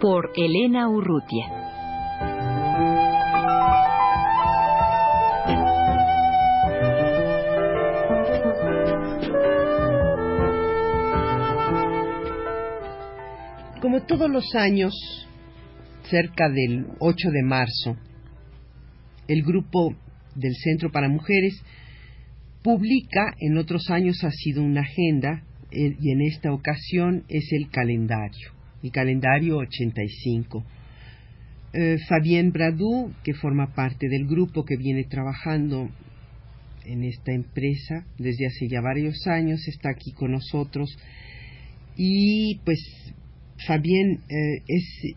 [0.00, 1.46] Por Elena Urrutia.
[13.80, 14.94] Como todos los años,
[16.04, 17.96] cerca del 8 de marzo,
[19.26, 19.96] el grupo
[20.36, 21.60] del Centro para Mujeres
[22.62, 27.68] publica, en otros años ha sido una agenda eh, y en esta ocasión es el
[27.70, 28.52] calendario,
[28.82, 30.64] el calendario 85.
[31.72, 35.90] Eh, Fabien Bradou, que forma parte del grupo que viene trabajando
[36.84, 40.96] en esta empresa desde hace ya varios años, está aquí con nosotros
[41.96, 42.78] y pues
[43.66, 45.14] Fabien, eh, es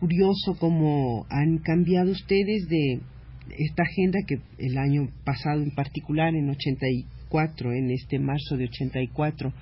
[0.00, 3.00] curioso cómo han cambiado ustedes de
[3.56, 9.52] esta agenda que el año pasado en particular, en 84, en este marzo de 84,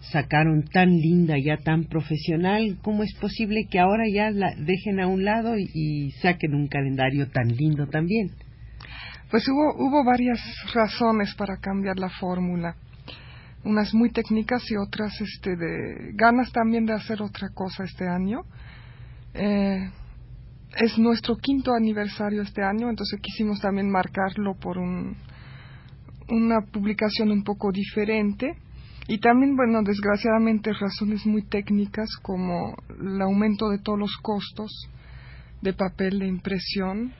[0.00, 5.06] sacaron tan linda, ya tan profesional, ¿cómo es posible que ahora ya la dejen a
[5.06, 8.30] un lado y, saquen un calendario tan lindo también?
[9.30, 10.40] Pues hubo, hubo varias
[10.72, 12.76] razones para cambiar la fórmula
[13.64, 18.42] unas muy técnicas y otras este, de ganas también de hacer otra cosa este año.
[19.34, 19.90] Eh,
[20.76, 25.16] es nuestro quinto aniversario este año, entonces quisimos también marcarlo por un,
[26.28, 28.56] una publicación un poco diferente.
[29.08, 34.70] Y también, bueno, desgraciadamente razones muy técnicas como el aumento de todos los costos
[35.62, 37.14] de papel de impresión,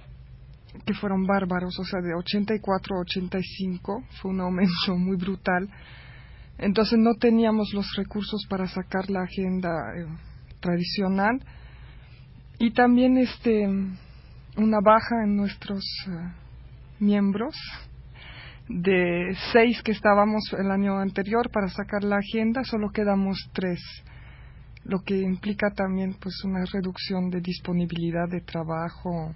[0.84, 5.66] que fueron bárbaros, o sea, de 84 a 85 fue un aumento muy brutal.
[6.58, 10.06] Entonces no teníamos los recursos para sacar la agenda eh,
[10.60, 11.42] tradicional
[12.58, 13.66] y también este
[14.56, 16.32] una baja en nuestros eh,
[16.98, 17.54] miembros
[18.68, 23.80] de seis que estábamos el año anterior para sacar la agenda solo quedamos tres
[24.84, 29.34] lo que implica también pues una reducción de disponibilidad de trabajo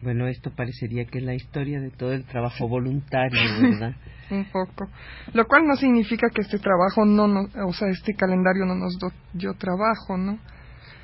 [0.00, 3.96] bueno, esto parecería que es la historia de todo el trabajo voluntario, ¿verdad?
[4.30, 4.88] Un poco.
[5.32, 8.96] Lo cual no significa que este trabajo no, no o sea, este calendario no nos
[9.32, 10.38] dio trabajo, ¿no?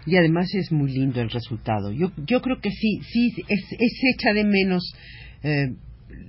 [0.06, 1.91] Y además es muy lindo el resultado.
[1.91, 4.94] Yo, yo creo que sí, sí, es, es hecha de menos
[5.43, 5.75] eh,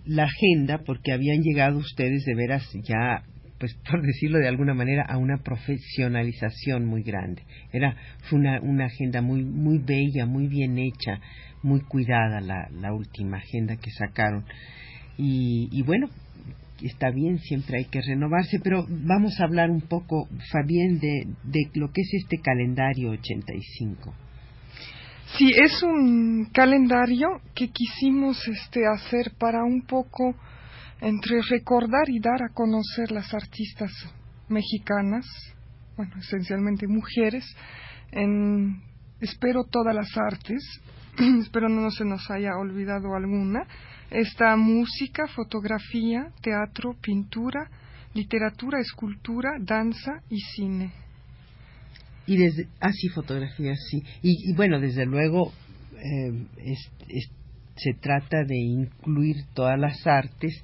[0.06, 3.24] la agenda porque habían llegado ustedes de veras ya
[3.60, 7.44] pues por decirlo de alguna manera, a una profesionalización muy grande.
[7.72, 7.96] Era
[8.30, 11.20] fue una, una agenda muy muy bella, muy bien hecha,
[11.64, 14.46] muy cuidada la, la última agenda que sacaron.
[15.18, 16.10] Y, y bueno,
[16.82, 21.70] está bien, siempre hay que renovarse, pero vamos a hablar un poco, Fabián, de, de
[21.76, 24.14] lo que es este calendario 85.
[25.34, 30.36] Sí, es un calendario que quisimos este, hacer para un poco
[31.02, 33.92] entre recordar y dar a conocer las artistas
[34.48, 35.26] mexicanas,
[35.98, 37.44] bueno, esencialmente mujeres,
[38.12, 38.82] en,
[39.20, 40.64] espero todas las artes,
[41.42, 43.68] espero no se nos haya olvidado alguna,
[44.12, 47.70] está música, fotografía, teatro, pintura,
[48.14, 51.05] literatura, escultura, danza y cine.
[52.28, 54.02] Y desde, ah, sí, fotografía, sí.
[54.22, 55.54] Y, bueno, desde luego,
[55.98, 56.76] eh,
[57.76, 60.64] se trata de incluir todas las artes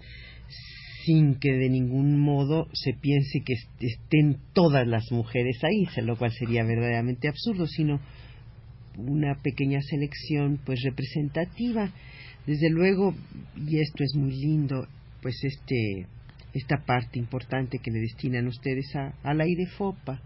[1.05, 6.31] sin que de ningún modo se piense que estén todas las mujeres ahí, lo cual
[6.31, 7.99] sería verdaderamente absurdo, sino
[8.97, 11.91] una pequeña selección pues representativa.
[12.45, 13.15] Desde luego,
[13.55, 14.87] y esto es muy lindo,
[15.21, 16.07] pues este
[16.53, 20.21] esta parte importante que le destinan ustedes a, al aire FOPA,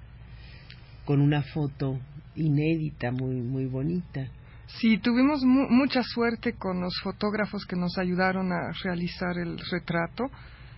[1.05, 1.99] con una foto
[2.35, 4.27] inédita, muy, muy bonita.
[4.67, 10.25] Sí, tuvimos mucha suerte con los fotógrafos que nos ayudaron a realizar el retrato,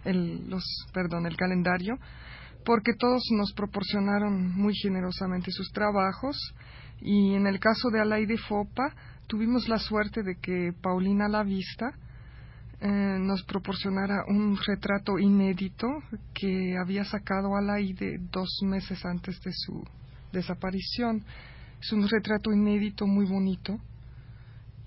[0.03, 0.63] el, los,
[0.94, 1.97] perdón, el calendario,
[2.65, 6.35] porque todos nos proporcionaron muy generosamente sus trabajos
[7.00, 8.94] y en el caso de Alaide Fopa
[9.27, 11.94] tuvimos la suerte de que Paulina Lavista
[12.81, 15.88] eh, nos proporcionara un retrato inédito
[16.33, 19.83] que había sacado Alaide dos meses antes de su
[20.38, 21.24] desaparición.
[21.80, 23.78] Es un retrato inédito muy bonito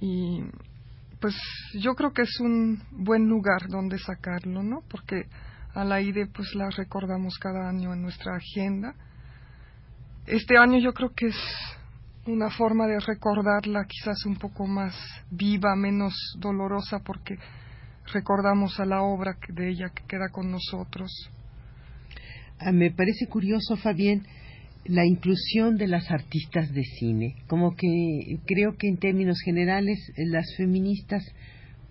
[0.01, 0.43] y
[1.21, 1.35] pues
[1.75, 4.83] yo creo que es un buen lugar donde sacarlo, ¿no?
[4.89, 5.27] Porque
[5.75, 6.01] a la
[6.33, 8.95] pues la recordamos cada año en nuestra agenda
[10.31, 11.37] este año yo creo que es
[12.27, 14.95] una forma de recordarla quizás un poco más
[15.31, 17.37] viva, menos dolorosa, porque
[18.13, 21.11] recordamos a la obra de ella que queda con nosotros.
[22.61, 24.25] Ah, me parece curioso, Fabián,
[24.85, 27.37] la inclusión de las artistas de cine.
[27.47, 31.25] Como que creo que en términos generales eh, las feministas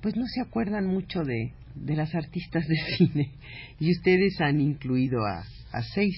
[0.01, 3.31] pues no se acuerdan mucho de, de las artistas de cine
[3.79, 6.17] y ustedes han incluido a, a seis.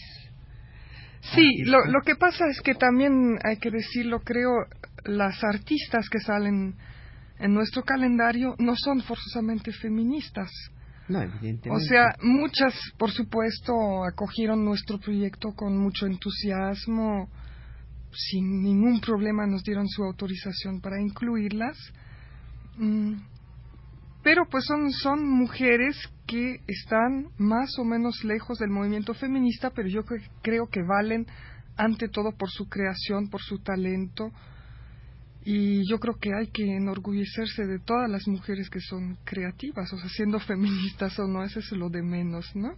[1.35, 4.50] Sí, lo, lo que pasa es que también hay que decirlo, creo,
[5.06, 6.75] las artistas que salen
[7.39, 10.50] en nuestro calendario no son forzosamente feministas.
[11.69, 17.29] O sea, muchas, por supuesto, acogieron nuestro proyecto con mucho entusiasmo,
[18.13, 21.77] sin ningún problema nos dieron su autorización para incluirlas.
[22.77, 23.15] Mm,
[24.23, 25.97] pero pues son, son mujeres
[26.27, 30.01] que están más o menos lejos del movimiento feminista, pero yo
[30.41, 31.25] creo que valen
[31.75, 34.31] ante todo por su creación, por su talento,
[35.43, 39.97] y yo creo que hay que enorgullecerse de todas las mujeres que son creativas, o
[39.97, 42.73] sea, siendo feministas o no, eso es lo de menos, ¿no?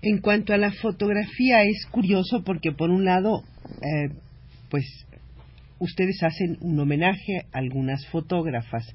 [0.00, 4.14] En cuanto a la fotografía, es curioso porque por un lado, eh,
[4.70, 4.84] pues
[5.78, 8.86] ustedes hacen un homenaje a algunas fotógrafas,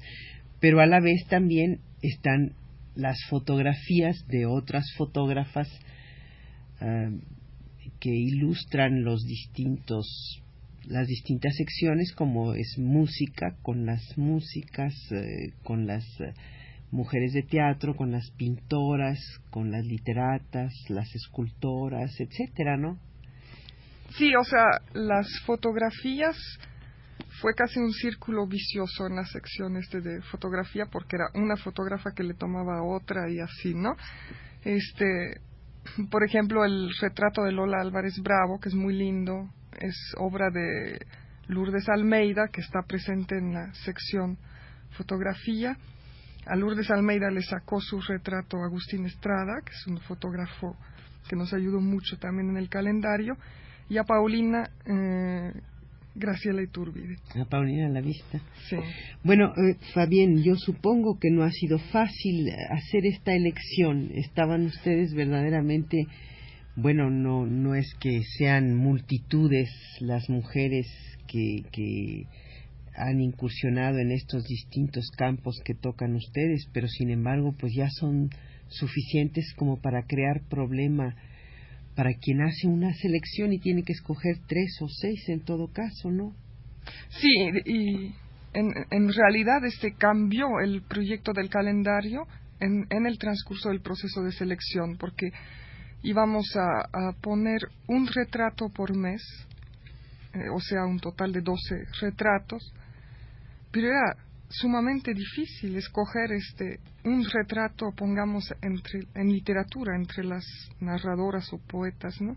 [0.60, 2.54] pero a la vez también están
[2.94, 5.68] las fotografías de otras fotógrafas
[6.80, 7.20] eh,
[8.00, 10.42] que ilustran los distintos
[10.86, 16.32] las distintas secciones como es música con las músicas eh, con las eh,
[16.90, 19.18] mujeres de teatro con las pintoras
[19.50, 22.98] con las literatas las escultoras etcétera no
[24.16, 26.36] sí o sea las fotografías
[27.40, 32.10] fue casi un círculo vicioso en la sección este de fotografía porque era una fotógrafa
[32.14, 33.96] que le tomaba a otra y así no
[34.64, 35.40] este
[36.10, 39.48] por ejemplo el retrato de Lola Álvarez Bravo que es muy lindo
[39.78, 40.98] es obra de
[41.48, 44.38] Lourdes Almeida, que está presente en la sección
[44.90, 45.76] fotografía.
[46.46, 50.76] A Lourdes Almeida le sacó su retrato Agustín Estrada, que es un fotógrafo
[51.28, 53.36] que nos ayudó mucho también en el calendario,
[53.88, 55.52] y a Paulina eh,
[56.14, 57.16] Graciela Iturbide.
[57.40, 58.40] A Paulina la vista.
[58.68, 58.76] Sí.
[59.22, 64.10] Bueno, eh, Fabián, yo supongo que no ha sido fácil hacer esta elección.
[64.14, 66.06] Estaban ustedes verdaderamente
[66.76, 69.70] bueno, no, no es que sean multitudes
[70.00, 70.86] las mujeres
[71.26, 72.26] que, que
[72.94, 78.30] han incursionado en estos distintos campos que tocan ustedes, pero sin embargo, pues ya son
[78.68, 81.16] suficientes como para crear problema
[81.96, 86.10] para quien hace una selección y tiene que escoger tres o seis en todo caso,
[86.10, 86.34] ¿no?
[87.10, 87.28] Sí,
[87.66, 88.14] y
[88.54, 92.26] en, en realidad este cambió el proyecto del calendario
[92.60, 95.30] en, en el transcurso del proceso de selección, porque
[96.02, 99.22] íbamos a, a poner un retrato por mes,
[100.32, 102.72] eh, o sea, un total de 12 retratos,
[103.70, 104.16] pero era
[104.48, 110.44] sumamente difícil escoger este un retrato, pongamos, entre, en literatura, entre las
[110.80, 112.36] narradoras o poetas, ¿no?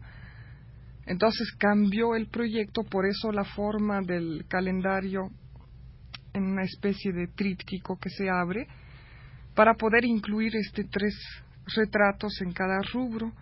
[1.05, 5.29] Entonces cambió el proyecto, por eso la forma del calendario
[6.33, 8.67] en una especie de tríptico que se abre,
[9.53, 11.13] para poder incluir este tres
[11.75, 13.33] retratos en cada rubro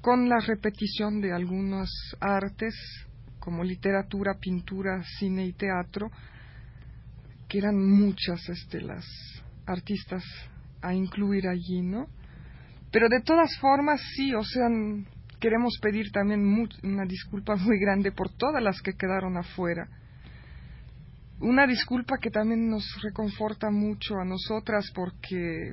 [0.00, 2.74] con la repetición de algunas artes
[3.38, 6.10] como literatura, pintura, cine y teatro,
[7.48, 9.04] que eran muchas este, las
[9.66, 10.22] artistas
[10.82, 12.06] a incluir allí, ¿no?
[12.92, 14.68] Pero de todas formas, sí, o sea,
[15.40, 16.44] queremos pedir también
[16.82, 19.88] una disculpa muy grande por todas las que quedaron afuera.
[21.40, 25.72] Una disculpa que también nos reconforta mucho a nosotras porque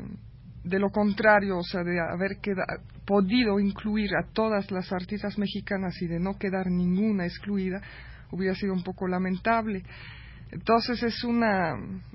[0.67, 2.37] de lo contrario, o sea, de haber
[3.05, 7.81] podido incluir a todas las artistas mexicanas y de no quedar ninguna excluida,
[8.31, 9.83] hubiera sido un poco lamentable.
[10.51, 11.73] Entonces es una,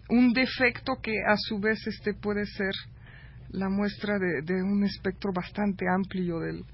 [0.09, 2.73] un defecto que a su vez este puede ser
[3.51, 6.65] la muestra de, un espectro bastante amplio del,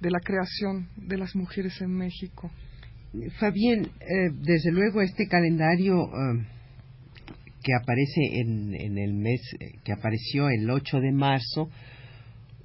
[0.00, 2.50] de la creación de las mujeres en México.
[3.38, 6.46] Fabián, eh, desde luego este calendario eh,
[7.64, 11.70] que aparece en, en el mes eh, que apareció el 8 de marzo,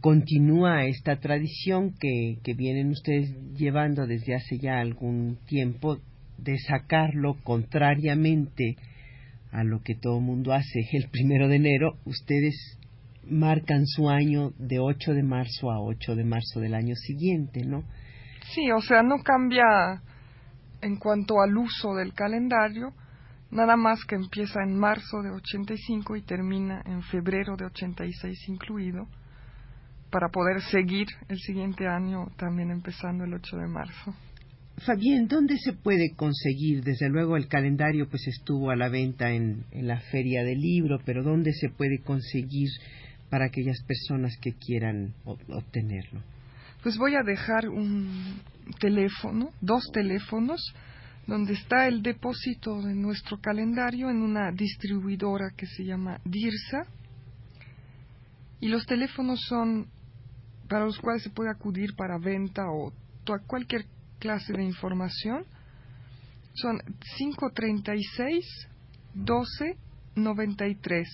[0.01, 5.97] continúa esta tradición que, que vienen ustedes llevando desde hace ya algún tiempo
[6.37, 8.75] de sacarlo contrariamente
[9.51, 12.77] a lo que todo mundo hace el primero de enero, ustedes
[13.25, 17.83] marcan su año de 8 de marzo a 8 de marzo del año siguiente, ¿no?
[18.53, 20.01] Sí, o sea, no cambia
[20.81, 22.93] en cuanto al uso del calendario,
[23.51, 29.07] nada más que empieza en marzo de 85 y termina en febrero de 86 incluido,
[30.09, 34.15] para poder seguir el siguiente año también empezando el 8 de marzo.
[34.85, 36.83] Fabián, ¿dónde se puede conseguir?
[36.83, 40.99] Desde luego el calendario pues estuvo a la venta en, en la feria del libro,
[41.05, 42.69] pero ¿dónde se puede conseguir
[43.29, 46.21] para aquellas personas que quieran obtenerlo?
[46.81, 48.41] Pues voy a dejar un
[48.79, 50.61] teléfono, dos teléfonos,
[51.29, 56.87] donde está el depósito de nuestro calendario en una distribuidora que se llama DIRSA.
[58.59, 59.87] Y los teléfonos son
[60.67, 62.91] para los cuales se puede acudir para venta o
[63.45, 63.85] cualquier
[64.17, 65.45] clase de información.
[66.53, 66.79] Son
[67.17, 68.67] 536
[69.13, 71.07] 1293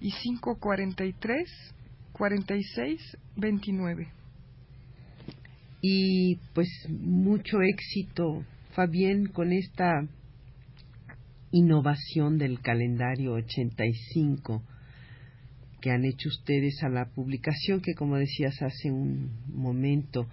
[0.00, 1.74] y 543
[2.12, 4.20] 46 29
[5.82, 10.06] y pues mucho éxito, Fabián, con esta
[11.52, 14.62] innovación del calendario 85
[15.80, 20.28] que han hecho ustedes a la publicación que como decías hace un momento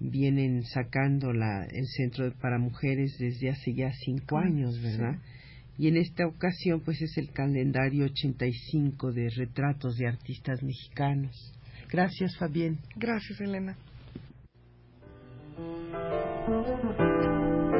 [0.00, 5.18] vienen sacando la, el centro para mujeres desde hace ya cinco años, ¿verdad?
[5.76, 11.54] Y en esta ocasión pues es el calendario 85 de retratos de artistas mexicanos.
[11.90, 12.78] Gracias, Fabián.
[12.96, 13.76] Gracias, Elena.